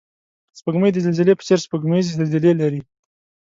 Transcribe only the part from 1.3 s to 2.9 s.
په څېر سپوږمیزې زلزلې لري